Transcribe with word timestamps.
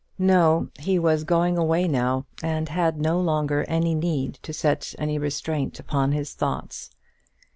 No; 0.17 0.69
he 0.79 0.97
was 0.97 1.23
going 1.23 1.59
away 1.59 1.87
now, 1.87 2.25
and 2.41 2.69
had 2.69 2.99
no 2.99 3.19
longer 3.21 3.63
need 3.69 4.33
to 4.41 4.51
set 4.51 4.95
any 4.97 5.19
restraint 5.19 5.79
upon 5.79 6.11
his 6.11 6.33
thoughts. 6.33 6.89